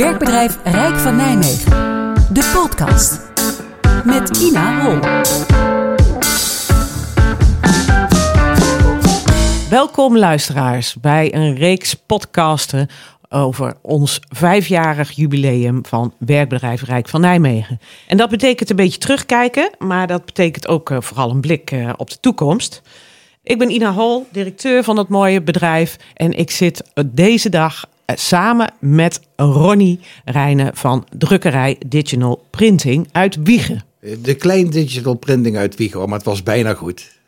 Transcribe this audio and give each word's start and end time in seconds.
Werkbedrijf 0.00 0.58
Rijk 0.64 0.96
van 0.96 1.16
Nijmegen. 1.16 1.70
De 2.32 2.50
podcast. 2.54 3.20
Met 4.04 4.42
Ina 4.42 4.82
Hol. 4.82 4.98
Welkom 9.70 10.18
luisteraars 10.18 10.96
bij 11.00 11.34
een 11.34 11.54
reeks 11.54 11.94
podcasten 11.94 12.88
over 13.28 13.76
ons 13.82 14.20
vijfjarig 14.28 15.10
jubileum 15.10 15.86
van 15.86 16.14
werkbedrijf 16.18 16.82
Rijk 16.82 17.08
van 17.08 17.20
Nijmegen. 17.20 17.80
En 18.06 18.16
dat 18.16 18.30
betekent 18.30 18.70
een 18.70 18.76
beetje 18.76 18.98
terugkijken, 18.98 19.70
maar 19.78 20.06
dat 20.06 20.24
betekent 20.24 20.68
ook 20.68 20.90
uh, 20.90 21.00
vooral 21.00 21.30
een 21.30 21.40
blik 21.40 21.70
uh, 21.70 21.92
op 21.96 22.10
de 22.10 22.20
toekomst. 22.20 22.82
Ik 23.42 23.58
ben 23.58 23.70
Ina 23.70 23.92
Hol, 23.92 24.26
directeur 24.32 24.84
van 24.84 24.96
het 24.96 25.08
mooie 25.08 25.42
bedrijf 25.42 25.96
en 26.14 26.32
ik 26.32 26.50
zit 26.50 26.82
deze 27.06 27.48
dag 27.48 27.84
samen 28.16 28.72
met 28.78 29.20
Ronnie 29.36 30.00
Rijnen 30.24 30.76
van 30.76 31.06
drukkerij 31.18 31.76
Digital 31.86 32.46
Printing 32.50 33.08
uit 33.12 33.36
Wiegen. 33.42 33.84
De 34.22 34.34
Klein 34.34 34.70
Digital 34.70 35.14
Printing 35.14 35.56
uit 35.56 35.76
Wiegen, 35.76 36.08
maar 36.08 36.18
het 36.18 36.26
was 36.26 36.42
bijna 36.42 36.74
goed. 36.74 37.18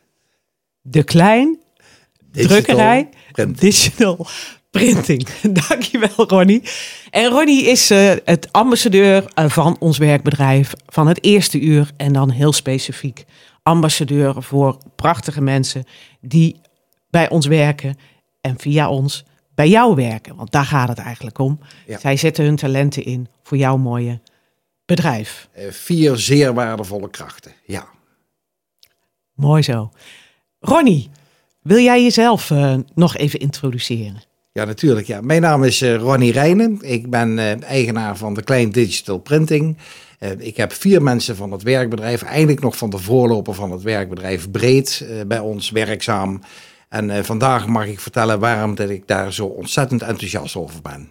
De 0.81 1.03
Klein 1.03 1.59
Digital 2.31 2.57
Drukkerij. 2.57 3.09
Digital 3.49 4.27
Printing. 4.71 5.29
Dankjewel, 5.69 6.29
Ronnie. 6.29 6.63
En 7.11 7.29
Ronnie 7.29 7.65
is 7.65 7.91
uh, 7.91 8.13
het 8.25 8.53
ambassadeur 8.53 9.25
uh, 9.35 9.49
van 9.49 9.77
ons 9.79 9.99
werkbedrijf 9.99 10.73
van 10.87 11.07
het 11.07 11.25
eerste 11.25 11.61
uur. 11.61 11.91
En 11.97 12.13
dan 12.13 12.31
heel 12.31 12.53
specifiek 12.53 13.25
ambassadeur 13.63 14.43
voor 14.43 14.77
prachtige 14.97 15.41
mensen 15.41 15.85
die 16.21 16.61
bij 17.11 17.29
ons 17.31 17.47
werken 17.47 17.97
en 18.41 18.59
via 18.59 18.91
ons 18.91 19.25
bij 19.63 19.71
jou 19.71 19.95
werken. 19.95 20.37
Want 20.37 20.53
daar 20.53 20.65
gaat 20.65 20.89
het 20.89 20.99
eigenlijk 20.99 21.39
om. 21.39 21.59
Ja. 21.87 21.99
Zij 21.99 22.17
zetten 22.17 22.45
hun 22.45 22.57
talenten 22.57 23.05
in 23.05 23.29
voor 23.43 23.57
jouw 23.57 23.77
mooie 23.77 24.21
bedrijf. 24.85 25.49
Uh, 25.59 25.71
vier 25.71 26.17
zeer 26.17 26.55
waardevolle 26.55 27.11
krachten, 27.11 27.53
ja. 27.65 27.89
Mooi 29.35 29.63
zo. 29.63 29.91
Ronnie, 30.61 31.11
wil 31.61 31.79
jij 31.79 32.03
jezelf 32.03 32.51
uh, 32.51 32.75
nog 32.95 33.17
even 33.17 33.39
introduceren? 33.39 34.23
Ja, 34.53 34.65
natuurlijk. 34.65 35.07
Ja. 35.07 35.21
Mijn 35.21 35.41
naam 35.41 35.65
is 35.65 35.83
uh, 35.83 35.97
Ronnie 35.97 36.33
Rijnen. 36.33 36.79
Ik 36.81 37.11
ben 37.11 37.39
uh, 37.39 37.63
eigenaar 37.63 38.17
van 38.17 38.35
de 38.35 38.43
Klein 38.43 38.71
Digital 38.71 39.19
Printing. 39.19 39.77
ik 40.39 40.57
heb 40.57 40.73
vier 40.73 41.03
mensen 41.03 41.37
van 41.37 41.53
het 41.53 41.63
werkbedrijf, 41.63 42.23
eigenlijk 42.23 42.61
nog 42.61 42.77
van 42.77 42.91
de 42.91 42.99
voorloper 42.99 43.55
van 43.55 43.71
het 43.71 43.83
werkbedrijf 43.83 44.51
Breed, 44.51 45.07
bij 45.27 45.39
ons 45.39 45.71
werkzaam. 45.71 46.41
En 46.93 47.25
vandaag 47.25 47.67
mag 47.67 47.87
ik 47.87 48.01
vertellen 48.01 48.41
waarom 48.41 48.75
dat 48.75 48.91
ik 48.91 49.07
daar 49.07 49.33
zo 49.33 49.47
ontzettend 49.47 50.03
enthousiast 50.03 50.57
over 50.57 50.83
ben. 50.83 51.09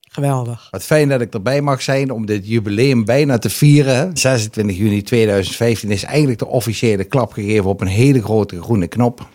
Geweldig. 0.00 0.68
Wat 0.70 0.82
fijn 0.82 1.08
dat 1.08 1.20
ik 1.20 1.34
erbij 1.34 1.60
mag 1.60 1.82
zijn 1.82 2.10
om 2.10 2.26
dit 2.26 2.48
jubileum 2.48 3.04
bijna 3.04 3.38
te 3.38 3.50
vieren. 3.50 4.16
26 4.16 4.76
juni 4.76 5.02
2015 5.02 5.90
is 5.90 6.04
eigenlijk 6.04 6.38
de 6.38 6.46
officiële 6.46 7.04
klap 7.04 7.32
gegeven 7.32 7.70
op 7.70 7.80
een 7.80 7.86
hele 7.86 8.22
grote 8.22 8.62
groene 8.62 8.86
knop 8.86 9.28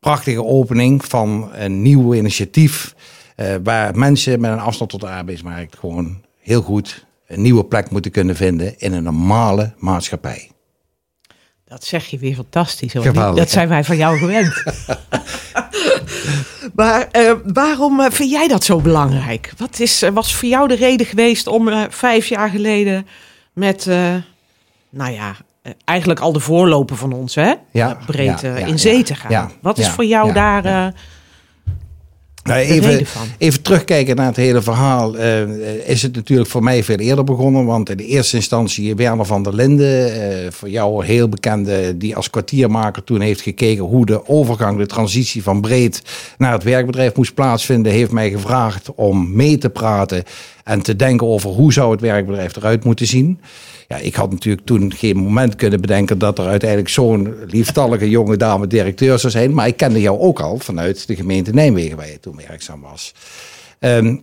prachtige 0.00 0.44
opening 0.44 1.04
van 1.04 1.50
een 1.52 1.82
nieuw 1.82 2.14
initiatief. 2.14 2.94
Uh, 3.36 3.54
waar 3.62 3.98
mensen 3.98 4.40
met 4.40 4.52
een 4.52 4.58
afstand 4.58 4.90
tot 4.90 5.00
de 5.00 5.08
arbeidsmarkt 5.08 5.78
gewoon 5.78 6.22
heel 6.38 6.62
goed 6.62 7.06
een 7.26 7.42
nieuwe 7.42 7.64
plek 7.64 7.90
moeten 7.90 8.10
kunnen 8.10 8.36
vinden 8.36 8.78
in 8.78 8.92
een 8.92 9.02
normale 9.02 9.74
maatschappij. 9.78 10.50
Dat 11.68 11.84
zeg 11.84 12.06
je 12.06 12.18
weer 12.18 12.34
fantastisch. 12.34 12.94
Hoor. 12.94 13.34
Dat 13.34 13.50
zijn 13.50 13.68
wij 13.68 13.84
van 13.84 13.96
jou 13.96 14.18
gewend. 14.18 14.62
maar 16.74 17.08
uh, 17.12 17.32
waarom 17.44 18.00
uh, 18.00 18.06
vind 18.10 18.30
jij 18.30 18.48
dat 18.48 18.64
zo 18.64 18.80
belangrijk? 18.80 19.52
Wat 19.56 19.80
is, 19.80 20.04
was 20.12 20.34
voor 20.34 20.48
jou 20.48 20.68
de 20.68 20.74
reden 20.74 21.06
geweest 21.06 21.46
om 21.46 21.90
vijf 21.90 22.26
jaar 22.26 22.50
geleden 22.50 23.06
met, 23.52 23.86
nou 24.90 25.12
ja, 25.12 25.36
eh, 25.68 25.74
eigenlijk 25.84 26.20
al 26.20 26.32
de 26.32 26.40
voorloper 26.40 26.96
van 26.96 27.12
ons, 27.12 27.34
hè? 27.34 27.54
Ja, 27.72 27.98
breed 28.06 28.40
ja, 28.40 28.56
in 28.56 28.78
zee 28.78 29.02
te 29.02 29.14
gaan. 29.14 29.52
Wat 29.60 29.78
is 29.78 29.88
voor 29.88 30.04
jou 30.04 30.32
daar 30.32 30.64
uh, 30.64 30.86
nou, 32.48 32.60
even, 32.60 33.06
even 33.38 33.62
terugkijken 33.62 34.16
naar 34.16 34.26
het 34.26 34.36
hele 34.36 34.62
verhaal. 34.62 35.16
Uh, 35.16 35.88
is 35.88 36.02
het 36.02 36.14
natuurlijk 36.14 36.50
voor 36.50 36.62
mij 36.62 36.84
veel 36.84 36.96
eerder 36.96 37.24
begonnen. 37.24 37.64
Want 37.64 37.90
in 37.90 37.96
de 37.96 38.06
eerste 38.06 38.36
instantie 38.36 38.94
Werner 38.94 39.26
van 39.26 39.42
der 39.42 39.54
Linden, 39.54 40.16
uh, 40.16 40.50
voor 40.50 40.70
jou 40.70 41.04
heel 41.04 41.28
bekende, 41.28 41.96
die 41.96 42.16
als 42.16 42.30
kwartiermaker 42.30 43.04
toen 43.04 43.20
heeft 43.20 43.40
gekeken 43.40 43.84
hoe 43.84 44.06
de 44.06 44.28
overgang, 44.28 44.78
de 44.78 44.86
transitie 44.86 45.42
van 45.42 45.60
breed 45.60 46.02
naar 46.38 46.52
het 46.52 46.62
werkbedrijf 46.62 47.16
moest 47.16 47.34
plaatsvinden, 47.34 47.92
heeft 47.92 48.10
mij 48.10 48.30
gevraagd 48.30 48.94
om 48.94 49.36
mee 49.36 49.58
te 49.58 49.70
praten 49.70 50.24
en 50.68 50.82
te 50.82 50.96
denken 50.96 51.26
over 51.26 51.50
hoe 51.50 51.72
zou 51.72 51.90
het 51.90 52.00
werkbedrijf 52.00 52.56
eruit 52.56 52.84
moeten 52.84 53.06
zien. 53.06 53.40
Ja, 53.88 53.96
ik 53.96 54.14
had 54.14 54.30
natuurlijk 54.30 54.66
toen 54.66 54.92
geen 54.94 55.16
moment 55.16 55.56
kunnen 55.56 55.80
bedenken 55.80 56.18
dat 56.18 56.38
er 56.38 56.46
uiteindelijk 56.46 56.88
zo'n 56.88 57.34
lieftallige 57.46 58.10
jonge 58.10 58.36
dame 58.36 58.66
directeur 58.66 59.18
zou 59.18 59.32
zijn. 59.32 59.54
Maar 59.54 59.66
ik 59.66 59.76
kende 59.76 60.00
jou 60.00 60.18
ook 60.18 60.40
al 60.40 60.58
vanuit 60.58 61.06
de 61.06 61.16
gemeente 61.16 61.50
Nijmegen 61.52 61.96
waar 61.96 62.10
je 62.10 62.20
toen 62.20 62.40
werkzaam 62.48 62.80
was. 62.80 63.14
Um, 63.80 64.22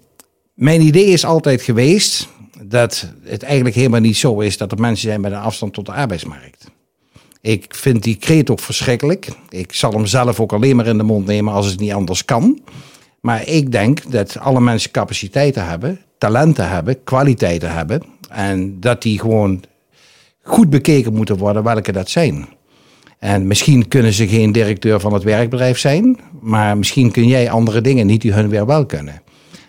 mijn 0.54 0.82
idee 0.82 1.06
is 1.06 1.26
altijd 1.26 1.62
geweest 1.62 2.28
dat 2.64 3.08
het 3.24 3.44
eigenlijk 3.44 3.76
helemaal 3.76 4.00
niet 4.00 4.18
zo 4.18 4.40
is 4.40 4.58
dat 4.58 4.72
er 4.72 4.80
mensen 4.80 5.08
zijn 5.08 5.22
met 5.22 5.32
een 5.32 5.38
afstand 5.38 5.74
tot 5.74 5.86
de 5.86 5.92
arbeidsmarkt. 5.92 6.72
Ik 7.42 7.76
vind 7.76 8.04
die 8.04 8.16
kreet 8.16 8.50
ook 8.50 8.60
verschrikkelijk. 8.60 9.28
Ik 9.50 9.74
zal 9.74 9.92
hem 9.92 10.06
zelf 10.06 10.40
ook 10.40 10.54
alleen 10.54 10.76
maar 10.76 10.88
in 10.88 10.98
de 10.98 11.04
mond 11.04 11.26
nemen 11.26 11.54
als 11.54 11.66
het 11.66 11.80
niet 11.80 11.94
anders 11.94 12.26
kan. 12.26 12.62
Maar 13.22 13.48
ik 13.48 13.72
denk 13.72 14.12
dat 14.12 14.40
alle 14.40 14.62
mensen 14.62 14.92
capaciteiten 14.92 15.68
hebben, 15.68 16.05
talenten 16.18 16.70
hebben, 16.70 17.04
kwaliteiten 17.04 17.74
hebben. 17.74 18.02
En 18.30 18.80
dat 18.80 19.02
die 19.02 19.20
gewoon 19.20 19.64
goed 20.42 20.70
bekeken 20.70 21.14
moeten 21.14 21.38
worden 21.38 21.64
welke 21.64 21.92
dat 21.92 22.10
zijn. 22.10 22.48
En 23.20 23.48
misschien 23.48 23.88
kunnen 23.88 24.14
ze 24.14 24.28
geen 24.28 24.52
directeur 24.52 25.00
van 25.00 25.14
het 25.14 25.24
werkbedrijf 25.24 25.78
zijn, 25.78 26.20
maar 26.42 26.78
misschien 26.78 27.12
kun 27.12 27.28
jij 27.28 27.50
andere 27.50 27.82
dingen 27.82 28.08
niet 28.08 28.22
die 28.22 28.34
hun 28.34 28.50
weer 28.50 28.66
wel 28.66 28.86
kunnen. 28.86 29.22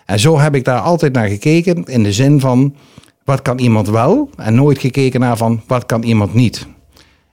En 0.04 0.18
zo 0.18 0.38
heb 0.38 0.54
ik 0.54 0.64
daar 0.64 0.80
altijd 0.80 1.12
naar 1.12 1.28
gekeken 1.28 1.84
in 1.84 2.02
de 2.02 2.12
zin 2.12 2.40
van 2.40 2.74
wat 3.24 3.42
kan 3.42 3.58
iemand 3.58 3.88
wel 3.88 4.30
en 4.36 4.54
nooit 4.54 4.78
gekeken 4.78 5.20
naar 5.20 5.36
van 5.36 5.62
wat 5.66 5.86
kan 5.86 6.02
iemand 6.02 6.34
niet. 6.34 6.66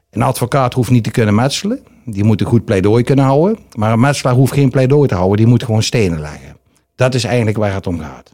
Een 0.09 0.22
advocaat 0.22 0.74
hoeft 0.74 0.91
niet 0.91 1.03
te 1.03 1.12
kunnen 1.12 1.35
metselen, 1.35 1.80
die 2.06 2.24
moet 2.24 2.41
een 2.41 2.47
goed 2.47 2.66
pleidooi 2.66 3.03
kunnen 3.03 3.25
houden, 3.25 3.57
maar 3.75 3.91
een 3.91 4.00
metselaar 4.00 4.34
hoeft 4.34 4.53
geen 4.53 4.69
pleidooi 4.69 5.07
te 5.07 5.16
houden, 5.16 5.38
die 5.38 5.47
moet 5.47 5.63
gewoon 5.63 5.84
stenen 5.84 6.19
leggen. 6.19 6.57
Dat 6.95 7.13
is 7.13 7.24
eigenlijk 7.24 7.57
waar 7.57 7.74
het 7.74 7.88
om 7.88 8.00
gaat. 8.00 8.34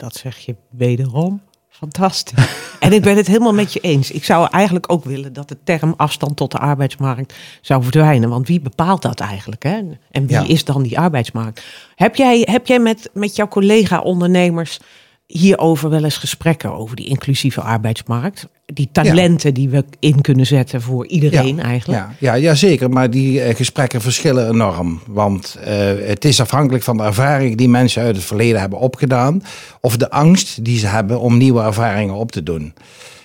Dat 0.00 0.14
zeg 0.14 0.38
je 0.38 0.56
wederom 0.70 1.40
Fantastisch. 1.80 2.58
En 2.80 2.92
ik 2.92 3.02
ben 3.02 3.16
het 3.16 3.26
helemaal 3.26 3.54
met 3.54 3.72
je 3.72 3.80
eens. 3.80 4.10
Ik 4.10 4.24
zou 4.24 4.48
eigenlijk 4.50 4.92
ook 4.92 5.04
willen 5.04 5.32
dat 5.32 5.48
de 5.48 5.56
term 5.64 5.94
afstand 5.96 6.36
tot 6.36 6.50
de 6.50 6.58
arbeidsmarkt 6.58 7.34
zou 7.60 7.82
verdwijnen. 7.82 8.28
Want 8.28 8.48
wie 8.48 8.60
bepaalt 8.60 9.02
dat 9.02 9.20
eigenlijk? 9.20 9.62
Hè? 9.62 9.80
En 10.10 10.26
wie 10.26 10.46
is 10.46 10.64
dan 10.64 10.82
die 10.82 10.98
arbeidsmarkt? 10.98 11.64
Heb 11.94 12.16
jij, 12.16 12.46
heb 12.50 12.66
jij 12.66 12.78
met, 12.78 13.10
met 13.12 13.36
jouw 13.36 13.48
collega-ondernemers 13.48 14.78
hierover 15.26 15.90
wel 15.90 16.04
eens 16.04 16.16
gesprekken 16.16 16.72
over 16.72 16.96
die 16.96 17.06
inclusieve 17.06 17.60
arbeidsmarkt? 17.60 18.48
Die 18.72 18.88
talenten 18.92 19.54
die 19.54 19.68
we 19.68 19.84
in 19.98 20.20
kunnen 20.20 20.46
zetten 20.46 20.82
voor 20.82 21.06
iedereen 21.06 21.60
eigenlijk? 21.60 22.00
Ja, 22.00 22.14
ja, 22.18 22.34
ja, 22.34 22.54
zeker. 22.54 22.90
Maar 22.90 23.10
die 23.10 23.48
uh, 23.48 23.54
gesprekken 23.54 24.00
verschillen 24.00 24.48
enorm. 24.48 25.00
Want 25.06 25.58
uh, 25.58 25.66
het 26.06 26.24
is 26.24 26.40
afhankelijk 26.40 26.84
van 26.84 26.96
de 26.96 27.02
ervaring 27.02 27.56
die 27.56 27.68
mensen 27.68 28.02
uit 28.02 28.16
het 28.16 28.24
verleden 28.24 28.60
hebben 28.60 28.78
opgedaan. 28.78 29.42
Of 29.80 29.96
de 29.96 30.10
angst 30.10 30.64
die 30.64 30.78
ze 30.78 30.86
hebben 30.86 31.20
om 31.20 31.36
nieuwe 31.36 31.62
ervaringen 31.62 32.14
op 32.14 32.32
te 32.32 32.42
doen. 32.42 32.74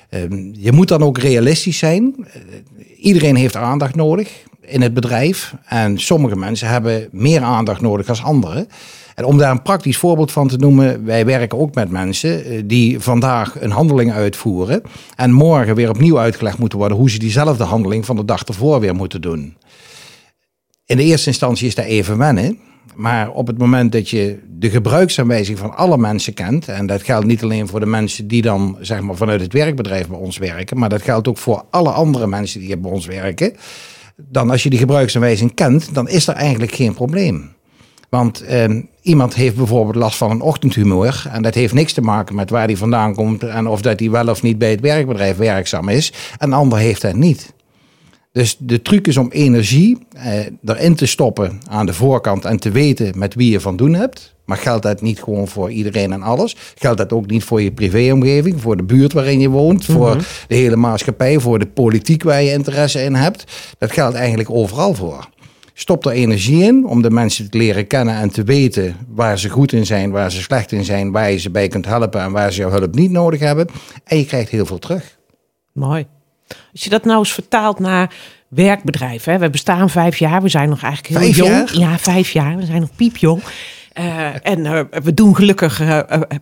Uh, 0.10 0.22
je 0.52 0.72
moet 0.72 0.88
dan 0.88 1.02
ook 1.02 1.18
realistisch 1.18 1.78
zijn. 1.78 2.16
Uh, 2.18 2.26
iedereen 2.98 3.36
heeft 3.36 3.56
aandacht 3.56 3.96
nodig 3.96 4.30
in 4.68 4.82
het 4.82 4.94
bedrijf. 4.94 5.54
En 5.66 6.00
sommige 6.00 6.36
mensen 6.36 6.68
hebben 6.68 7.08
meer 7.12 7.42
aandacht 7.42 7.82
nodig 7.82 8.06
dan 8.06 8.24
anderen. 8.24 8.68
En 9.16 9.26
om 9.26 9.38
daar 9.38 9.52
een 9.52 9.62
praktisch 9.62 9.98
voorbeeld 9.98 10.32
van 10.32 10.48
te 10.48 10.58
noemen, 10.58 11.06
wij 11.06 11.26
werken 11.26 11.60
ook 11.60 11.76
met 11.76 11.90
mensen 11.90 12.46
eh, 12.46 12.62
die 12.66 13.00
vandaag 13.00 13.62
een 13.62 13.72
handeling 13.72 14.12
uitvoeren 14.12 14.82
en 15.16 15.32
morgen 15.32 15.76
weer 15.76 15.90
opnieuw 15.90 16.20
uitgelegd 16.20 16.58
moeten 16.58 16.78
worden 16.78 16.98
hoe 16.98 17.10
ze 17.10 17.20
diezelfde 17.20 17.64
handeling 17.64 18.06
van 18.06 18.16
de 18.16 18.26
dag 18.26 18.44
ervoor 18.44 18.80
weer 18.80 18.96
moeten 18.96 19.22
doen. 19.22 19.58
In 20.86 20.98
de 20.98 21.04
eerste 21.04 21.30
instantie 21.30 21.68
is 21.68 21.76
dat 21.76 21.86
even 21.86 22.18
wennen. 22.18 22.60
Maar 22.96 23.32
op 23.32 23.48
het 23.48 23.58
moment 23.58 23.92
dat 23.92 24.10
je 24.10 24.40
de 24.50 24.70
gebruiksaanwijzing 24.70 25.58
van 25.58 25.76
alle 25.76 25.98
mensen 25.98 26.34
kent, 26.34 26.68
en 26.68 26.86
dat 26.86 27.04
geldt 27.04 27.26
niet 27.26 27.44
alleen 27.44 27.68
voor 27.68 27.80
de 27.80 27.86
mensen 27.86 28.28
die 28.28 28.42
dan 28.42 28.78
zeg 28.82 29.02
maar 29.02 29.16
vanuit 29.16 29.42
het 29.42 29.54
werkbedrijf 29.54 30.08
bij 30.08 30.18
ons 30.18 30.38
werken, 30.38 30.80
maar 30.80 30.90
dat 30.90 31.02
geldt 31.02 31.28
ook 31.28 31.38
voor 31.38 31.64
alle 31.70 31.90
andere 31.90 32.28
mensen 32.28 32.60
die 32.60 32.78
bij 32.78 32.92
ons 32.92 33.06
werken, 33.06 33.54
dan 34.16 34.50
als 34.50 34.64
je 34.64 34.70
die 34.70 34.80
gebruiksaanwijzing 34.80 35.54
kent, 35.54 35.94
dan 35.94 36.10
is 36.10 36.28
er 36.28 36.36
eigenlijk 36.36 36.72
geen 36.72 36.94
probleem. 36.94 37.54
Want 38.10 38.42
eh, 38.42 38.82
iemand 39.02 39.36
heeft 39.36 39.56
bijvoorbeeld 39.56 39.96
last 39.96 40.18
van 40.18 40.32
een 40.32 40.42
ochtendhumeur. 40.42 41.26
En 41.32 41.42
dat 41.42 41.54
heeft 41.54 41.74
niks 41.74 41.94
te 41.94 42.02
maken 42.02 42.36
met 42.36 42.50
waar 42.50 42.66
hij 42.66 42.78
vandaan 42.78 43.16
komt. 43.16 43.44
En 43.44 43.68
of 43.68 43.82
dat 43.82 44.00
hij 44.00 44.10
wel 44.10 44.28
of 44.28 44.42
niet 44.42 44.58
bij 44.58 44.70
het 44.70 44.80
werkbedrijf 44.80 45.38
werkzaam 45.38 45.90
is. 45.90 46.14
Een 46.38 46.54
ander 46.54 46.78
heeft 46.78 47.02
dat 47.02 47.16
niet. 47.16 47.54
Dus 48.36 48.56
de 48.60 48.82
truc 48.82 49.08
is 49.08 49.18
om 49.18 49.30
energie 49.32 49.98
eh, 50.14 50.40
erin 50.66 50.96
te 50.96 51.06
stoppen 51.06 51.60
aan 51.68 51.86
de 51.86 51.94
voorkant 51.94 52.46
en 52.46 52.58
te 52.58 52.72
weten 52.72 53.18
met 53.18 53.36
wie 53.36 53.52
je 53.52 53.60
van 53.60 53.76
doen 53.76 53.94
hebt. 53.94 54.36
Maar 54.46 54.58
geldt 54.58 54.84
dat 54.84 55.02
niet 55.02 55.24
gewoon 55.24 55.48
voor 55.48 55.72
iedereen 55.72 56.14
en 56.14 56.22
alles? 56.22 56.56
Geldt 56.76 56.98
dat 56.98 57.14
ook 57.14 57.28
niet 57.28 57.44
voor 57.44 57.62
je 57.62 57.72
privéomgeving, 57.72 58.62
voor 58.62 58.78
de 58.78 58.84
buurt 58.84 59.14
waarin 59.14 59.40
je 59.40 59.50
woont, 59.50 59.86
voor 59.86 60.16
mhm. 60.16 60.24
de 60.48 60.56
hele 60.56 60.76
maatschappij, 60.76 61.40
voor 61.40 61.60
de 61.60 61.66
politiek 61.66 62.24
waar 62.24 62.44
je 62.44 62.52
interesse 62.52 63.04
in 63.04 63.14
hebt? 63.14 63.44
Dat 63.78 63.92
geldt 63.92 64.16
eigenlijk 64.16 64.50
overal 64.50 64.94
voor. 64.94 65.30
Stop 65.74 66.06
er 66.06 66.12
energie 66.12 66.64
in 66.64 66.86
om 66.86 67.02
de 67.02 67.12
mensen 67.12 67.50
te 67.50 67.58
leren 67.58 67.88
kennen 67.88 68.16
en 68.16 68.30
te 68.30 68.44
weten 68.44 68.96
waar 69.08 69.40
ze 69.40 69.50
goed 69.50 69.74
in 69.74 69.86
zijn, 69.86 70.12
waar 70.12 70.32
ze 70.32 70.42
slecht 70.42 70.72
in 70.72 70.84
zijn, 70.84 71.12
waar 71.12 71.32
je 71.32 71.38
ze 71.38 71.52
bij 71.52 71.68
kunt 71.68 71.86
helpen 71.86 72.22
en 72.22 72.32
waar 72.32 72.54
ze 72.54 72.60
jouw 72.60 72.72
hulp 72.72 72.96
niet 72.96 73.12
nodig 73.12 73.40
hebben. 73.40 73.68
En 74.04 74.18
je 74.18 74.26
krijgt 74.26 74.50
heel 74.50 74.66
veel 74.66 74.80
terug. 74.80 75.18
Mooi. 75.74 76.06
Als 76.48 76.84
je 76.84 76.90
dat 76.90 77.06
nou 77.06 77.20
eens 77.20 77.34
vertaalt 77.34 77.80
naar 77.80 78.14
werkbedrijven. 78.48 79.34
Hè? 79.34 79.40
We 79.40 79.50
bestaan 79.50 79.90
vijf 79.90 80.18
jaar. 80.18 80.42
We 80.42 80.50
zijn 80.50 80.70
nog 80.70 80.82
eigenlijk 80.84 81.14
heel 81.14 81.24
vijf 81.24 81.36
jong. 81.36 81.70
Jaar? 81.70 81.90
Ja, 81.90 81.98
vijf 81.98 82.32
jaar. 82.32 82.58
We 82.58 82.66
zijn 82.66 82.82
nog 82.82 82.96
piepjong. 82.96 83.44
Uh, 84.00 84.48
en 84.48 84.60
uh, 84.60 84.82
we 85.04 85.14
doen 85.14 85.36
gelukkig 85.36 85.82
uh, 85.82 86.00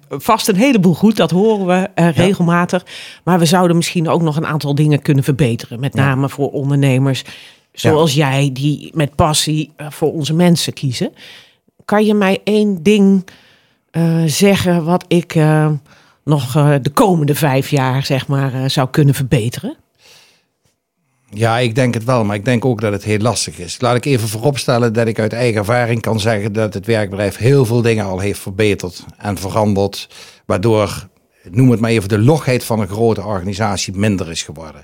vast 0.10 0.48
een 0.48 0.56
heleboel 0.56 0.94
goed, 0.94 1.16
dat 1.16 1.32
horen 1.32 1.66
we 1.66 2.12
regelmatig. 2.12 2.86
Maar 3.24 3.40
we 3.40 3.46
zouden 3.46 3.76
misschien 3.76 4.10
ook 4.10 4.22
nog 4.22 4.36
een 4.36 4.46
aantal 4.46 4.76
dingen 4.76 5.02
kunnen 5.02 5.24
verbeteren. 5.24 5.80
Met 5.80 5.94
name 5.94 6.30
voor 6.30 6.52
ondernemers 6.52 7.24
zoals 7.74 8.14
jij, 8.14 8.50
die 8.54 8.92
met 8.94 9.16
passie 9.16 9.74
voor 9.78 10.14
onze 10.14 10.34
mensen 10.34 10.74
kiezen. 10.74 11.14
Kan 11.86 12.06
je 12.06 12.14
mij 12.14 12.42
één 12.44 12.84
ding 12.84 13.28
zeggen 14.26 14.84
wat 14.84 15.06
ik 15.08 15.36
nog 16.24 16.52
de 16.82 16.92
komende 16.94 17.36
vijf 17.36 17.70
jaar 17.70 18.06
zeg 18.06 18.28
maar, 18.28 18.70
zou 18.70 18.90
kunnen 18.90 19.14
verbeteren? 19.14 19.76
Ja, 21.36 21.58
ik 21.58 21.76
denk 21.76 21.94
het 21.94 22.04
wel, 22.04 22.24
maar 22.24 22.36
ik 22.36 22.46
denk 22.46 22.66
ook 22.66 22.82
dat 22.82 22.92
het 22.92 23.04
heel 23.04 23.18
lastig 23.20 23.60
is. 23.60 23.82
Laat 23.82 23.96
ik 23.96 24.06
even 24.06 24.28
vooropstellen 24.28 24.94
dat 24.94 25.08
ik 25.08 25.20
uit 25.20 25.34
eigen 25.34 25.60
ervaring 25.60 26.02
kan 26.02 26.20
zeggen 26.20 26.54
dat 26.54 26.74
het 26.74 26.86
werkbedrijf 26.86 27.38
heel 27.38 27.66
veel 27.66 27.82
dingen 27.82 28.06
al 28.06 28.20
heeft 28.20 28.40
verbeterd 28.40 29.06
en 29.18 29.38
veranderd, 29.38 30.10
waardoor, 30.46 31.08
noem 31.50 31.72
het 31.72 31.80
maar 31.80 31.90
even, 31.90 32.10
de 32.10 32.20
logheid 32.20 32.64
van 32.64 32.80
een 32.80 32.88
grote 32.88 33.24
organisatie 33.24 33.94
minder 33.98 34.30
is 34.30 34.44
geworden. 34.44 34.84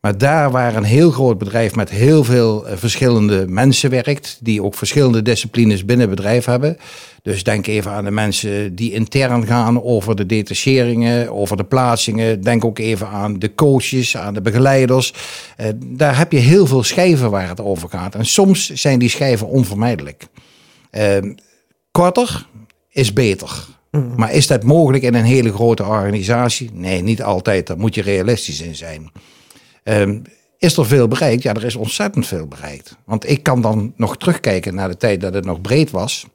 Maar 0.00 0.18
daar 0.18 0.50
waar 0.50 0.76
een 0.76 0.84
heel 0.84 1.10
groot 1.10 1.38
bedrijf 1.38 1.74
met 1.74 1.90
heel 1.90 2.24
veel 2.24 2.66
eh, 2.66 2.76
verschillende 2.76 3.46
mensen 3.48 3.90
werkt, 3.90 4.38
die 4.40 4.62
ook 4.62 4.74
verschillende 4.74 5.22
disciplines 5.22 5.84
binnen 5.84 6.06
het 6.06 6.16
bedrijf 6.16 6.44
hebben. 6.44 6.76
Dus 7.22 7.42
denk 7.42 7.66
even 7.66 7.90
aan 7.90 8.04
de 8.04 8.10
mensen 8.10 8.74
die 8.74 8.92
intern 8.92 9.46
gaan 9.46 9.82
over 9.82 10.16
de 10.16 10.26
detacheringen, 10.26 11.32
over 11.32 11.56
de 11.56 11.64
plaatsingen. 11.64 12.42
Denk 12.42 12.64
ook 12.64 12.78
even 12.78 13.08
aan 13.08 13.38
de 13.38 13.54
coaches, 13.54 14.16
aan 14.16 14.34
de 14.34 14.40
begeleiders. 14.40 15.14
Eh, 15.56 15.66
daar 15.86 16.18
heb 16.18 16.32
je 16.32 16.38
heel 16.38 16.66
veel 16.66 16.82
schijven 16.82 17.30
waar 17.30 17.48
het 17.48 17.60
over 17.60 17.88
gaat. 17.88 18.14
En 18.14 18.26
soms 18.26 18.70
zijn 18.70 18.98
die 18.98 19.10
schijven 19.10 19.46
onvermijdelijk. 19.46 20.26
Eh, 20.90 21.16
korter 21.90 22.46
is 22.90 23.12
beter. 23.12 23.66
Mm. 23.90 24.12
Maar 24.16 24.32
is 24.32 24.46
dat 24.46 24.62
mogelijk 24.62 25.02
in 25.02 25.14
een 25.14 25.24
hele 25.24 25.52
grote 25.52 25.84
organisatie? 25.84 26.70
Nee, 26.72 27.02
niet 27.02 27.22
altijd. 27.22 27.66
Daar 27.66 27.78
moet 27.78 27.94
je 27.94 28.02
realistisch 28.02 28.60
in 28.60 28.74
zijn. 28.74 29.10
Um, 29.84 30.22
is 30.58 30.76
er 30.76 30.86
veel 30.86 31.08
bereikt? 31.08 31.42
Ja, 31.42 31.54
er 31.54 31.64
is 31.64 31.76
ontzettend 31.76 32.26
veel 32.26 32.46
bereikt. 32.46 32.96
Want 33.04 33.30
ik 33.30 33.42
kan 33.42 33.60
dan 33.60 33.92
nog 33.96 34.16
terugkijken 34.16 34.74
naar 34.74 34.88
de 34.88 34.96
tijd 34.96 35.20
dat 35.20 35.34
het 35.34 35.44
nog 35.44 35.60
breed 35.60 35.90
was. 35.90 36.26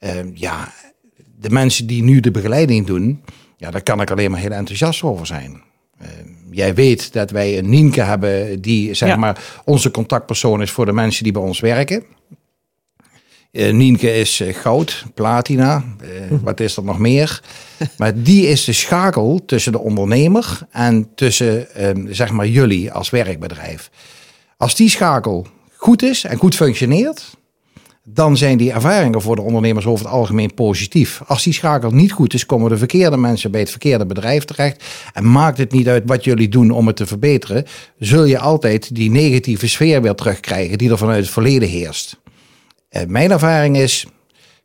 Um, 0.00 0.32
ja, 0.34 0.72
de 1.38 1.50
mensen 1.50 1.86
die 1.86 2.02
nu 2.02 2.20
de 2.20 2.30
begeleiding 2.30 2.86
doen, 2.86 3.24
ja, 3.56 3.70
daar 3.70 3.82
kan 3.82 4.00
ik 4.00 4.10
alleen 4.10 4.30
maar 4.30 4.40
heel 4.40 4.50
enthousiast 4.50 5.02
over 5.02 5.26
zijn. 5.26 5.62
Uh, 6.02 6.08
jij 6.50 6.74
weet 6.74 7.12
dat 7.12 7.30
wij 7.30 7.58
een 7.58 7.68
Nienke 7.68 8.02
hebben 8.02 8.60
die 8.60 8.94
zeg 8.94 9.16
maar 9.16 9.62
onze 9.64 9.90
contactpersoon 9.90 10.62
is 10.62 10.70
voor 10.70 10.86
de 10.86 10.92
mensen 10.92 11.24
die 11.24 11.32
bij 11.32 11.42
ons 11.42 11.60
werken. 11.60 12.04
Uh, 13.52 13.72
Nienke 13.72 14.14
is 14.14 14.40
uh, 14.40 14.54
goud, 14.54 15.04
platina, 15.14 15.84
uh, 16.02 16.38
wat 16.42 16.60
is 16.60 16.76
er 16.76 16.84
nog 16.84 16.98
meer? 16.98 17.40
Maar 17.98 18.22
die 18.22 18.46
is 18.46 18.64
de 18.64 18.72
schakel 18.72 19.40
tussen 19.46 19.72
de 19.72 19.78
ondernemer 19.78 20.58
en 20.70 21.08
tussen 21.14 21.74
ehm, 21.74 22.12
zeg 22.12 22.30
maar 22.30 22.46
jullie 22.46 22.92
als 22.92 23.10
werkbedrijf. 23.10 23.90
Als 24.56 24.74
die 24.74 24.88
schakel 24.88 25.46
goed 25.76 26.02
is 26.02 26.24
en 26.24 26.36
goed 26.36 26.54
functioneert, 26.54 27.36
dan 28.04 28.36
zijn 28.36 28.58
die 28.58 28.72
ervaringen 28.72 29.22
voor 29.22 29.36
de 29.36 29.42
ondernemers 29.42 29.86
over 29.86 30.04
het 30.04 30.14
algemeen 30.14 30.54
positief. 30.54 31.22
Als 31.26 31.42
die 31.42 31.52
schakel 31.52 31.90
niet 31.90 32.12
goed 32.12 32.34
is, 32.34 32.46
komen 32.46 32.70
de 32.70 32.78
verkeerde 32.78 33.16
mensen 33.16 33.50
bij 33.50 33.60
het 33.60 33.70
verkeerde 33.70 34.06
bedrijf 34.06 34.44
terecht. 34.44 34.84
En 35.12 35.30
maakt 35.30 35.58
het 35.58 35.72
niet 35.72 35.88
uit 35.88 36.02
wat 36.06 36.24
jullie 36.24 36.48
doen 36.48 36.70
om 36.70 36.86
het 36.86 36.96
te 36.96 37.06
verbeteren, 37.06 37.64
zul 37.98 38.24
je 38.24 38.38
altijd 38.38 38.94
die 38.94 39.10
negatieve 39.10 39.68
sfeer 39.68 40.02
weer 40.02 40.14
terugkrijgen 40.14 40.78
die 40.78 40.90
er 40.90 40.98
vanuit 40.98 41.22
het 41.22 41.32
verleden 41.32 41.68
heerst. 41.68 42.18
Eh, 42.90 43.06
mijn 43.06 43.30
ervaring 43.30 43.76
is 43.76 44.06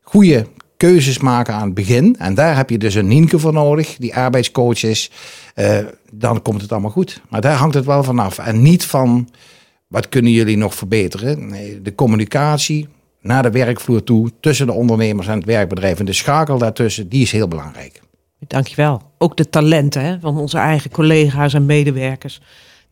goede 0.01 0.45
keuzes 0.77 1.19
maken 1.19 1.53
aan 1.53 1.65
het 1.65 1.73
begin. 1.73 2.15
En 2.19 2.33
daar 2.33 2.55
heb 2.55 2.69
je 2.69 2.77
dus 2.77 2.95
een 2.95 3.07
Nienke 3.07 3.39
voor 3.39 3.53
nodig, 3.53 3.95
die 3.97 4.15
arbeidscoach 4.15 4.83
is. 4.83 5.11
Uh, 5.55 5.77
dan 6.11 6.41
komt 6.41 6.61
het 6.61 6.71
allemaal 6.71 6.91
goed. 6.91 7.21
Maar 7.29 7.41
daar 7.41 7.55
hangt 7.55 7.75
het 7.75 7.85
wel 7.85 8.03
vanaf. 8.03 8.37
En 8.37 8.61
niet 8.61 8.85
van 8.85 9.29
wat 9.87 10.09
kunnen 10.09 10.31
jullie 10.31 10.57
nog 10.57 10.75
verbeteren. 10.75 11.47
Nee, 11.47 11.81
de 11.81 11.95
communicatie 11.95 12.87
naar 13.21 13.43
de 13.43 13.51
werkvloer 13.51 14.03
toe 14.03 14.31
tussen 14.39 14.65
de 14.65 14.73
ondernemers 14.73 15.27
en 15.27 15.37
het 15.37 15.45
werkbedrijf. 15.45 15.99
En 15.99 16.05
de 16.05 16.13
schakel 16.13 16.57
daartussen, 16.57 17.09
die 17.09 17.21
is 17.21 17.31
heel 17.31 17.47
belangrijk. 17.47 18.01
Dankjewel. 18.47 19.01
Ook 19.17 19.37
de 19.37 19.49
talenten 19.49 20.01
hè, 20.01 20.19
van 20.19 20.37
onze 20.37 20.57
eigen 20.57 20.91
collega's 20.91 21.53
en 21.53 21.65
medewerkers 21.65 22.41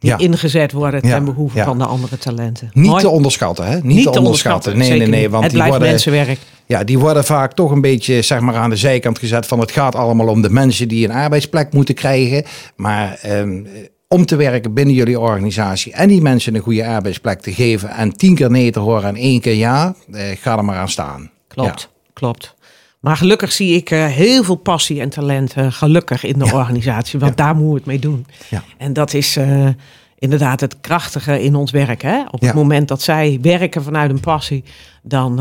die 0.03 0.17
ingezet 0.17 0.71
worden 0.71 1.01
ten 1.01 1.25
behoeve 1.25 1.63
van 1.63 1.77
de 1.77 1.85
andere 1.85 2.17
talenten. 2.17 2.69
Niet 2.73 2.99
te 2.99 3.09
onderschatten, 3.09 3.65
hè? 3.65 3.79
Niet, 3.81 4.11
te 4.11 4.19
onderschatten. 4.19 4.77
Nee, 4.77 4.97
nee, 4.97 5.07
nee. 5.07 5.29
Want 5.29 5.43
het 5.43 5.51
die 5.51 5.61
blijft 5.61 5.77
worden, 5.77 5.89
mensenwerk. 5.89 6.39
Ja, 6.65 6.83
die 6.83 6.99
worden 6.99 7.23
vaak 7.23 7.53
toch 7.53 7.71
een 7.71 7.81
beetje 7.81 8.21
zeg 8.21 8.39
maar, 8.39 8.55
aan 8.55 8.69
de 8.69 8.75
zijkant 8.75 9.19
gezet 9.19 9.45
van 9.45 9.59
het 9.59 9.71
gaat 9.71 9.95
allemaal 9.95 10.27
om 10.27 10.41
de 10.41 10.49
mensen 10.49 10.87
die 10.87 11.05
een 11.05 11.15
arbeidsplek 11.15 11.73
moeten 11.73 11.95
krijgen. 11.95 12.43
Maar 12.75 13.17
ehm, 13.21 13.63
om 14.07 14.25
te 14.25 14.35
werken 14.35 14.73
binnen 14.73 14.95
jullie 14.95 15.19
organisatie 15.19 15.93
en 15.93 16.07
die 16.07 16.21
mensen 16.21 16.55
een 16.55 16.61
goede 16.61 16.85
arbeidsplek 16.85 17.41
te 17.41 17.53
geven 17.53 17.89
en 17.89 18.17
tien 18.17 18.35
keer 18.35 18.51
nee 18.51 18.71
te 18.71 18.79
horen 18.79 19.09
en 19.09 19.15
één 19.15 19.41
keer 19.41 19.55
ja, 19.55 19.95
eh, 20.11 20.21
ga 20.41 20.57
er 20.57 20.65
maar 20.65 20.77
aan 20.77 20.89
staan. 20.89 21.31
Klopt, 21.47 21.89
klopt. 22.13 22.52
Maar 23.03 23.17
gelukkig 23.17 23.51
zie 23.51 23.75
ik 23.75 23.91
uh, 23.91 24.05
heel 24.05 24.43
veel 24.43 24.55
passie 24.55 25.01
en 25.01 25.09
talent 25.09 25.57
uh, 25.57 25.71
gelukkig 25.71 26.23
in 26.23 26.39
de 26.39 26.53
organisatie. 26.53 27.19
Want 27.19 27.37
daar 27.37 27.55
moeten 27.55 27.71
we 27.71 27.75
het 27.75 27.85
mee 27.85 27.99
doen. 27.99 28.25
En 28.77 28.93
dat 28.93 29.13
is 29.13 29.37
uh, 29.37 29.67
inderdaad 30.19 30.59
het 30.59 30.81
krachtige 30.81 31.43
in 31.43 31.55
ons 31.55 31.71
werk. 31.71 32.01
Hè? 32.01 32.23
Op 32.31 32.41
het 32.41 32.53
moment 32.53 32.87
dat 32.87 33.01
zij 33.01 33.39
werken 33.41 33.83
vanuit 33.83 34.11
een 34.11 34.19
passie, 34.19 34.63
dan, 35.01 35.35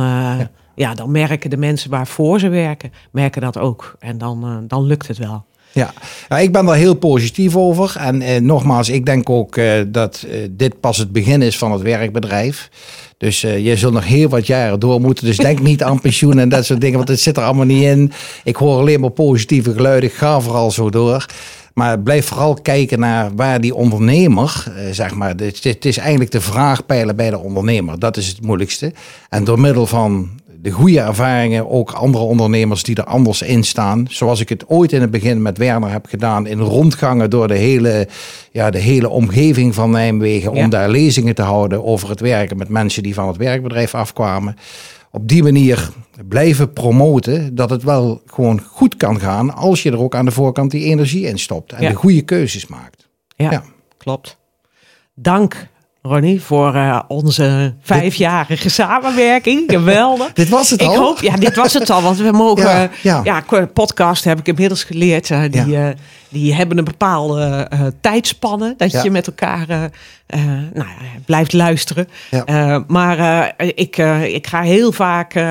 ja. 0.75 0.95
dan 0.95 1.11
merken 1.11 1.51
de 1.51 1.57
mensen 1.57 1.91
waarvoor 1.91 2.41
ze 2.41 2.49
werken, 2.49 2.93
merken 3.11 3.41
dat 3.41 3.59
ook. 3.59 3.97
En 3.99 4.19
dan, 4.19 4.65
dan 4.67 4.85
lukt 4.85 5.09
het 5.09 5.19
wel. 5.19 5.45
Ja. 5.73 5.93
ja, 6.29 6.39
ik 6.39 6.53
ben 6.53 6.65
daar 6.65 6.77
heel 6.77 6.95
positief 6.95 7.57
over. 7.57 7.97
En 7.99 8.23
eh, 8.23 8.41
nogmaals, 8.41 8.89
ik 8.89 9.07
denk 9.07 9.31
ook 9.31 9.57
eh, 9.57 9.73
dat 9.87 10.25
eh, 10.29 10.39
dit 10.51 10.81
pas 10.81 10.99
het 10.99 11.13
begin 11.13 11.43
is 11.43 11.59
van 11.59 11.73
het 11.73 11.83
werkbedrijf. 11.83 12.71
Dus 13.23 13.45
uh, 13.45 13.59
je 13.59 13.77
zult 13.77 13.93
nog 13.93 14.05
heel 14.05 14.29
wat 14.29 14.47
jaren 14.47 14.81
door 14.81 15.01
moeten. 15.01 15.25
Dus 15.25 15.37
denk 15.37 15.61
niet 15.61 15.83
aan 15.83 16.01
pensioen 16.01 16.39
en 16.39 16.49
dat 16.49 16.65
soort 16.65 16.81
dingen, 16.81 16.97
want 16.97 17.09
het 17.09 17.21
zit 17.21 17.37
er 17.37 17.43
allemaal 17.43 17.65
niet 17.65 17.83
in. 17.83 18.13
Ik 18.45 18.57
hoor 18.57 18.79
alleen 18.79 19.01
maar 19.01 19.11
positieve 19.11 19.73
geluiden. 19.73 20.11
Ga 20.11 20.41
vooral 20.41 20.71
zo 20.71 20.91
door. 20.91 21.27
Maar 21.75 22.01
blijf 22.01 22.27
vooral 22.27 22.55
kijken 22.55 23.01
naar 23.01 23.31
waar 23.35 23.61
die 23.61 23.75
ondernemer, 23.75 24.65
uh, 24.69 24.75
zeg 24.93 25.15
maar, 25.15 25.35
het 25.37 25.85
is 25.85 25.97
eigenlijk 25.97 26.31
de 26.31 26.41
vraagpijlen 26.41 27.17
bij 27.17 27.31
de 27.31 27.39
ondernemer. 27.39 27.99
Dat 27.99 28.17
is 28.17 28.27
het 28.29 28.43
moeilijkste. 28.43 28.93
En 29.29 29.45
door 29.45 29.61
middel 29.61 29.87
van 29.87 30.31
de 30.63 30.71
goede 30.71 31.01
ervaringen, 31.01 31.71
ook 31.71 31.91
andere 31.91 32.25
ondernemers 32.25 32.83
die 32.83 32.97
er 32.97 33.05
anders 33.05 33.43
in 33.43 33.65
staan. 33.65 34.07
Zoals 34.09 34.41
ik 34.41 34.49
het 34.49 34.69
ooit 34.69 34.93
in 34.93 35.01
het 35.01 35.11
begin 35.11 35.43
met 35.43 35.59
Werner 35.59 35.91
heb 35.91 36.07
gedaan, 36.07 36.47
in 36.47 36.59
rondgangen 36.59 37.31
door 37.31 37.49
de 37.49 37.55
hele, 37.55 38.09
ja, 38.51 38.71
de 38.71 38.79
hele 38.79 39.09
omgeving 39.09 39.75
van 39.75 39.91
Nijmegen. 39.91 40.53
Om 40.53 40.71
daar 40.71 40.89
lezingen 40.91 41.35
te 41.35 41.43
houden 41.43 41.85
over 41.85 42.09
het 42.09 42.21
werken 42.21 42.57
met 42.57 42.69
mensen 42.69 43.03
die 43.03 43.15
van 43.15 43.29
het 43.29 43.37
werkbedrijf 43.37 43.95
afkwamen. 43.95 44.57
Op 45.11 45.29
die 45.29 45.43
manier 45.43 45.91
blijven 46.29 46.73
promoten 46.73 47.55
dat 47.55 47.71
het 47.71 47.83
wel 47.83 48.23
gewoon 48.27 48.61
goed 48.61 48.97
kan 48.97 49.21
gaan 49.21 49.55
als 49.55 49.83
je 49.83 49.91
er 49.91 50.01
ook 50.01 50.15
aan 50.15 50.25
de 50.25 50.31
voorkant 50.31 50.71
die 50.71 50.85
energie 50.85 51.27
in 51.27 51.39
stopt 51.39 51.73
en 51.73 51.89
de 51.89 51.95
goede 51.95 52.23
keuzes 52.23 52.67
maakt. 52.67 53.09
ja. 53.37 53.51
ja. 53.51 53.63
klopt. 53.97 54.41
Dank 55.15 55.69
Ronnie, 56.03 56.43
voor 56.43 56.75
uh, 56.75 57.01
onze 57.09 57.75
vijfjarige 57.81 58.69
samenwerking. 58.81 59.63
Geweldig. 59.67 60.33
dit 60.33 60.49
was 60.49 60.71
het 60.71 60.81
ik 60.81 60.89
al? 60.89 60.97
Hoop, 60.97 61.21
ja, 61.21 61.37
dit 61.37 61.57
was 61.57 61.73
het 61.73 61.91
al. 61.91 62.03
Want 62.03 62.19
we 62.19 62.31
mogen... 62.31 62.65
ja, 62.65 62.91
ja. 63.03 63.21
ja 63.25 63.67
podcast 63.67 64.25
heb 64.25 64.39
ik 64.39 64.49
inmiddels 64.49 64.85
geleerd. 64.85 65.31
Uh, 65.31 65.43
die, 65.51 65.67
ja. 65.67 65.95
Die 66.33 66.55
hebben 66.55 66.79
een 66.79 66.85
bepaalde 66.85 67.69
tijdspanne. 68.01 68.75
Dat 68.77 69.03
je 69.03 69.11
met 69.11 69.27
elkaar 69.27 69.91
nou, 70.73 70.89
blijft 71.25 71.53
luisteren. 71.53 72.09
maar 72.87 73.53
ik, 73.57 73.97
ik 74.27 74.47
ga 74.47 74.63
heel 74.63 74.93
vaak 74.93 75.45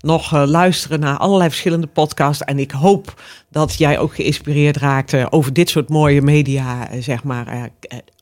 nog 0.00 0.46
luisteren 0.46 1.00
naar 1.00 1.16
allerlei 1.16 1.48
verschillende 1.48 1.86
podcasts. 1.86 2.44
En 2.44 2.58
ik 2.58 2.70
hoop 2.70 3.20
dat 3.50 3.74
jij 3.74 3.98
ook 3.98 4.14
geïnspireerd 4.14 4.76
raakt 4.76 5.32
over 5.32 5.52
dit 5.52 5.70
soort 5.70 5.88
mooie 5.88 6.22
media, 6.22 6.88
zeg 7.00 7.24
maar 7.24 7.70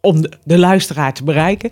om 0.00 0.24
de, 0.44 0.58
luisteraar 0.58 1.12
te 1.12 1.24
bereiken. 1.24 1.70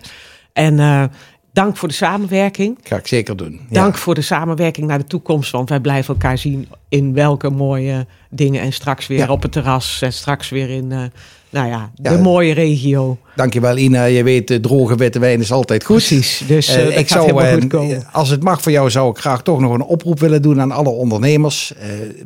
En 0.53 0.77
uh, 0.77 1.03
dank 1.51 1.77
voor 1.77 1.87
de 1.87 1.93
samenwerking. 1.93 2.77
Ga 2.83 2.97
ik 2.97 3.07
zeker 3.07 3.37
doen. 3.37 3.59
Dank 3.69 3.97
voor 3.97 4.15
de 4.15 4.21
samenwerking 4.21 4.87
naar 4.87 4.97
de 4.97 5.03
toekomst. 5.03 5.51
Want 5.51 5.69
wij 5.69 5.79
blijven 5.79 6.13
elkaar 6.13 6.37
zien 6.37 6.67
in 6.89 7.13
welke 7.13 7.49
mooie 7.49 8.05
dingen. 8.29 8.61
En 8.61 8.73
straks 8.73 9.07
weer 9.07 9.29
op 9.29 9.41
het 9.41 9.51
terras. 9.51 10.01
En 10.01 10.13
straks 10.13 10.49
weer 10.49 10.69
in 10.69 10.91
uh, 10.91 11.03
nou 11.49 11.67
ja, 11.67 11.91
de 11.95 12.17
mooie 12.17 12.53
regio. 12.53 13.17
Dankjewel 13.35 13.77
Ina. 13.77 14.03
Je 14.03 14.23
weet, 14.23 14.59
droge 14.61 14.95
witte 14.95 15.19
wijn 15.19 15.39
is 15.39 15.51
altijd 15.51 15.83
goed. 15.83 15.95
Precies. 15.95 16.43
Dus 16.47 16.77
uh, 16.77 16.97
ik 16.97 17.07
zou, 17.07 17.51
goed 17.51 17.67
komen. 17.67 18.03
Als 18.11 18.29
het 18.29 18.43
mag 18.43 18.61
voor 18.61 18.71
jou, 18.71 18.89
zou 18.89 19.09
ik 19.09 19.17
graag 19.17 19.41
toch 19.41 19.59
nog 19.59 19.73
een 19.73 19.83
oproep 19.83 20.19
willen 20.19 20.41
doen 20.41 20.61
aan 20.61 20.71
alle 20.71 20.89
ondernemers. 20.89 21.73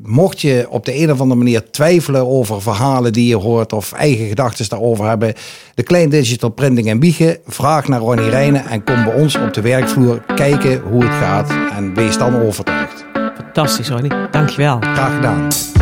mocht 0.04 0.42
je 0.42 0.68
op 0.70 0.86
de 0.86 0.98
een 0.98 1.12
of 1.12 1.22
andere 1.22 1.40
manier 1.40 1.72
twijfelen 1.72 2.28
over 2.28 2.62
verhalen 2.62 3.14
die 3.14 3.28
je 3.28 3.36
hoort 3.36 3.74
of 3.74 3.92
eigen 3.92 4.28
gedachten 4.28 4.70
daarover 4.70 5.08
hebben. 5.08 5.34
De 5.76 5.84
Klein 5.84 6.10
Digital 6.10 6.50
Printing 6.50 6.88
en 6.88 7.00
Wiegen. 7.00 7.38
Vraag 7.48 7.88
naar 7.88 8.00
Ronnie 8.00 8.30
Rijnen 8.30 8.66
en 8.66 8.84
kom 8.84 9.04
bij 9.04 9.14
ons 9.14 9.36
op 9.36 9.54
de 9.54 9.62
werkvloer 9.62 10.24
kijken 10.36 10.82
hoe 10.82 11.04
het 11.04 11.14
gaat. 11.14 11.50
En 11.78 11.94
wees 11.94 12.18
dan 12.18 12.42
overtuigd. 12.42 13.06
Fantastisch 13.36 13.90
Ronnie. 13.90 14.12
Dankjewel. 14.32 14.78
Graag 14.80 15.16
gedaan. 15.16 15.73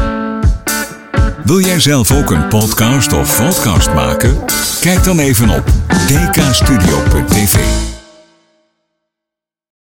Wil 1.44 1.60
jij 1.60 1.80
zelf 1.80 2.12
ook 2.12 2.32
een 2.32 2.48
podcast 2.48 3.14
of 3.14 3.38
podcast 3.38 3.94
maken? 3.94 4.38
Kijk 4.80 5.04
dan 5.04 5.20
even 5.20 5.50
op 5.50 5.64
dkstudio.tv. 6.08 7.60